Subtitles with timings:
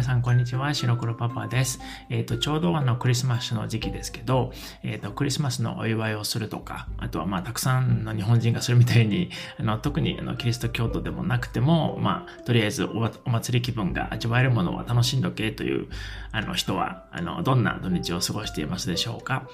[0.00, 0.72] 皆さん、こんにちは。
[0.72, 1.78] 白黒パパです。
[2.08, 4.50] えっ、ー、と、ちょうどあの、クリスマスの時期ですけど、
[4.82, 9.28] えっ、ー、と、クリスマスのお祝いをするとか、あとは、まあ、たくさんの日本人がするみたいに、
[9.58, 15.88] あの、特にあのキリスト教徒でもなくても、まあ、とりあえずおお祭り気分が味わえるものは楽しんどけという、
[16.32, 19.50] あの、人は、あの、どんな土日を過ごしていますでしょうか。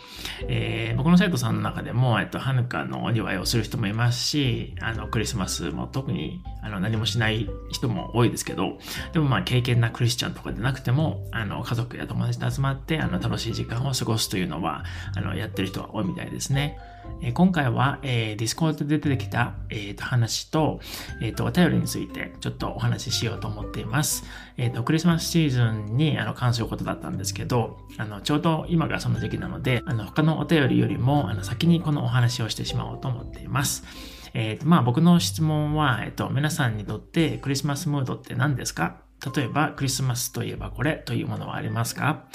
[0.46, 8.78] えー、僕の生徒さんの中でも、えっ、と、ハヌカのお祝いをする人もいますし、あの、クリスマスも特に、あの、何もしない人も多いですけど、
[9.12, 14.84] でもまあ、敬虔なクリスチャンとかでなくても、あの、家族や友達と集まって、あの、楽しい時間を過ごすというのは、
[15.16, 16.78] あの、やってる人は多いみたいですね。
[17.22, 20.80] えー、今回は、えー、 Discord で出てきた、えー、と話と、
[21.22, 24.24] えっ、ー、と、お便りについてちょっとお話ししようと思っています。
[24.56, 33.84] えっ、ー、と、クリスマスシーズンにあの関することだったんですけど、あの、ちょうど今がその時期なので、あの、他のお便りよりも、あの、先にこのお話をしてしまおうと思っています。
[34.34, 39.05] えっ、ー、と、まあ僕の質問は、えっ、と、皆さんにとってクリスマスムードって何ですか？
[39.34, 42.26] 例えば、クリスマスといえばこれというものはありますか、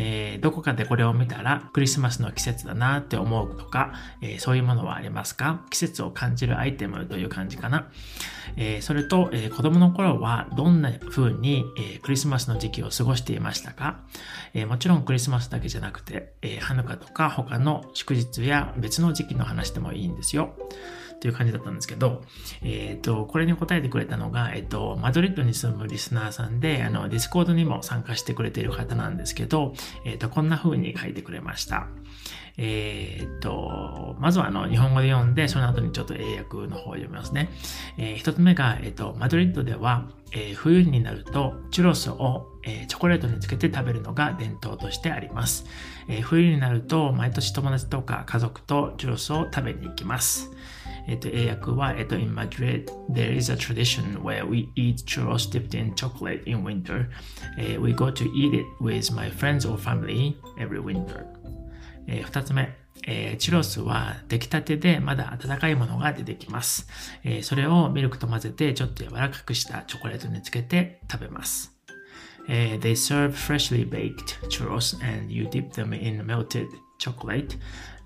[0.00, 5.64] えー、どこかでこれを見たらクリスマスの季節だなって思うとか、えー、そういうものはありますか？
[5.70, 7.88] 季節を感じるアイテムという感じかな。
[8.56, 14.00] えー、それと、えー、子供の頃はどんな風に、えー、クリスマスの時期を過ごしていましたか、
[14.54, 20.54] えー、もちろんクリスマスだけじゃなくて、えー、ハヌカとか他の祝日や別の時期の話でもいいんですよ。
[21.20, 22.22] という感じだったんですけど、
[22.62, 29.74] えっ、ー、と、これに答えてくれたのが、えっ、ー、と、マドリッドに住むリスナーさんで、あの、 Discord にも参加してくれている方なんですけど、
[30.04, 31.88] えっ、ー、と、こんな風に書いてくれました。
[32.60, 37.48] えー、っと、まずはあの、日本語で読んで、その後にちょっと英訳の方を読みますね。
[37.96, 45.66] えー、一つ目が、えっと、マドリッドでは、えー、冬になると、チュロスを、え、チョコレートにつけて食べるのが伝統としてあります。
[46.08, 50.50] え、冬になると、毎年友達とか家族とチュロスを食べに行きます。
[51.08, 57.08] えっと、英訳は、えっと、in Madrid, there is a tradition where we eat churros dipped in chocolate in winter.
[57.58, 61.24] Uh, we go to eat it with my friends or family every winter.
[62.06, 62.74] えー、2つ目、
[63.06, 66.86] えー、チュロスは出来たてでまだ温かいものが出てきます、
[67.22, 71.74] えー、それをミルクと混ぜてちょっと柔らかくしたチョコレートにつけて食べます。
[72.48, 76.66] Uh, they serve freshly baked churros and you dip them in melted
[76.98, 77.58] chocolate、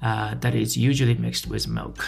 [0.02, 2.04] uh, that is usually mixed with milk.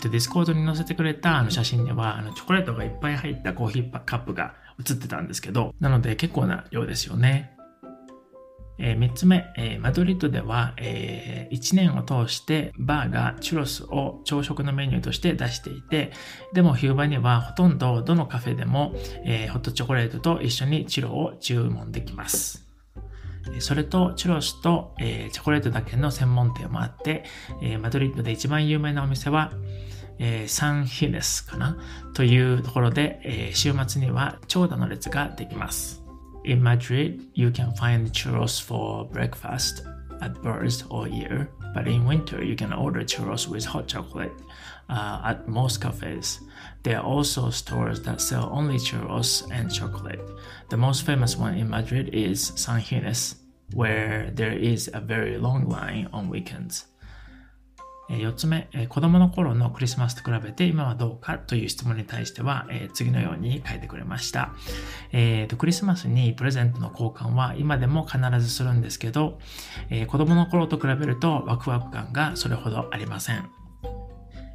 [0.00, 7.56] と、 Discord に載せてくれたあの写真にはあのチョコレートがいっぱい入ったコーヒーカップが写ってたんですけど、なので結構な量ですよね。
[8.82, 16.12] えー、3つ目、えー、マドリッドでは、えー、1年を通してバーがチュロスを朝食のメニューとして出していて、
[16.54, 18.94] でも冬場にはほとんどどのカフェでも、
[19.24, 22.69] えー、ホットチョコレートと一緒にチュロを注文できます。
[23.58, 27.24] それと、チュロスと、えー、チョコレートだけの専門店もあって、
[27.62, 29.52] えー、マドリッドで一番有名なお店は、
[30.18, 31.78] えー、サンヒネスかな？
[32.14, 36.02] というところで、えー、週末には長蛇の列ができます。
[36.44, 39.84] In Madrid, you can find churros for breakfast
[40.20, 44.32] at burst all year, but in winter, you can order churros with hot chocolate
[44.88, 46.40] uh, at most cafes.
[46.82, 50.20] There are also stores that sell only churros and chocolate.
[50.68, 53.36] The most famous one in Madrid is San Gines,
[53.72, 56.86] where there is a very long line on weekends.
[58.10, 64.52] 4つ目、子供の頃のクリスマスと比べて今はどうかという質問に対しては、次のように書いてくれました。
[65.12, 69.38] えーと、クリスマスにプレゼントの交換は今でも必ずするんですけど、
[69.90, 73.59] え、子供の頃と比べるとワクワク感がそれほどありません。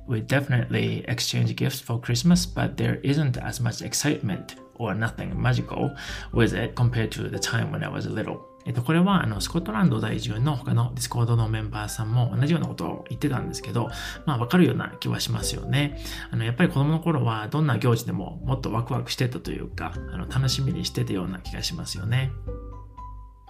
[0.08, 5.92] We definitely exchange gifts for Christmas, but there isn't as much excitement or nothing magical
[6.32, 8.56] with it compared to the time when I was little.
[8.66, 13.90] えっと、これは、あの、スコットランド在住の他の Discord のメンバーさんも同じようなことを言ってたんですけど、
[14.26, 16.00] まあ、わかるような気はしますよね。
[16.32, 22.32] あの、やっぱり子供の頃は、どんな行事でももっとワクワクしてたというか、あの、楽しみにしてたような気がしますよね。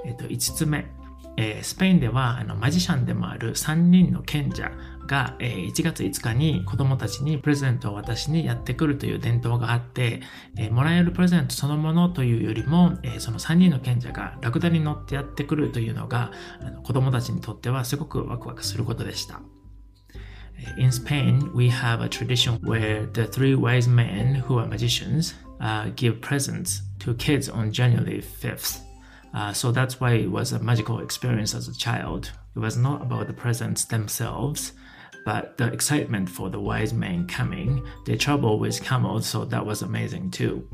[0.04, 0.86] えっと、5つ目。
[1.38, 4.72] えー、スペインではあのマジシャンでもある3人の賢者
[5.08, 10.22] が、えー、1月5日に子供たちにプレゼントを渡しにやってくるという伝統があって、
[10.58, 19.42] えー、もらえるプレゼントそのものというよりも、えー、その3人の賢者がラクダに乗ってやってくるというのがあの子供たちにとってはすごくワクワクすることでした。
[20.78, 26.22] In Spain, we have a tradition where the three wise men who are magicians uh, give
[26.22, 28.85] presents to kids on January 5th.
[29.36, 32.32] Uh, so that's why it was a magical experience as a child.
[32.56, 34.72] It was not about the presents themselves,
[35.26, 39.82] but the excitement for the wise men coming, the trouble with camels, so that was
[39.82, 40.68] amazing too.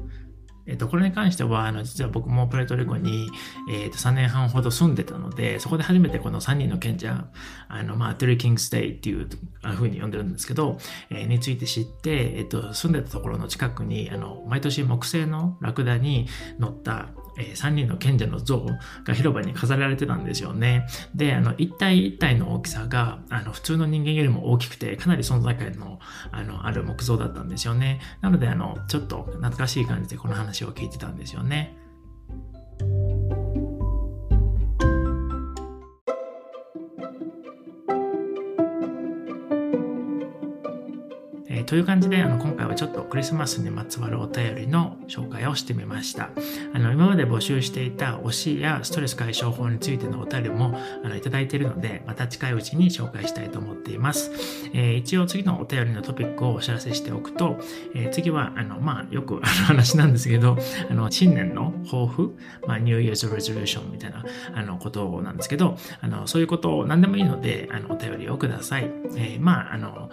[0.67, 3.29] えっと、これに関しては、あの、実は僕もプレートリコに、
[3.69, 7.25] えっと、3年半ほど住んでたので、そこで初めてこの3人の賢者、
[7.67, 9.27] あの、まあ、トゥリキングステイっていう
[9.75, 10.77] ふうに呼んでるんですけど、
[11.09, 16.27] えー、について知って、えっと、住んでたところの近くに、あの、毎年木製のラクダに
[16.59, 18.65] 乗った、えー、3人の賢者の像
[19.03, 20.87] が広場に飾られてたんですよね。
[21.15, 25.99] で、あの、1体1体の大きさが、あの、普通の人間よりも大きくて、かなり存在感の、
[26.31, 27.99] あの、ある木像だったんですよね。
[28.21, 31.77] なので、あの、ちょっと懐かしい感じでこの話を聞いてたんですよね。
[41.71, 46.29] という感じで、あの、今回はちょっとクリスマスにまつわるお便りの紹介をしてみました。
[46.73, 54.31] あの、今まで募集していた推しやストレス解消法についてのお便りも、あの、いただいているので、また近いうちに紹介したいと思っています。
[54.73, 57.57] えー、一応次のお便りのトピックをお知らせしておくと、
[57.95, 60.57] えー、次は、あの、まあ、よくあの話なんですけど、
[60.89, 62.35] あの、新年の抱負、
[62.67, 68.91] まあ、New Year's Resolution みたいな、あの、ことなんですけど、あの、そういうことを何でもいいので、あの、お便りをください。
[69.15, 70.09] えー、まあ、あの、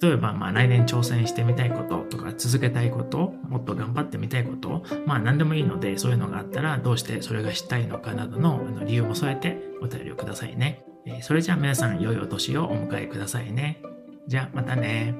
[0.00, 10.84] 例えば、まあ、来年挑戦してみたいこととか、続けたいこと、もっと頑張ってみたいこと、まあ、何でもいいので、そういうのがあったら、どうしてそれがしたいのかなどの理由も添えてお便りをくださいね。
[11.20, 13.82] それじゃあ皆さん、良いお年をお迎えくださいね。
[14.26, 15.14] じゃあ、またね。